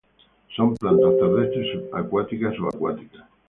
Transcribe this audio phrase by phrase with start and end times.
[0.55, 3.21] Son plantas terrestres, subacuáticas o acuáticas.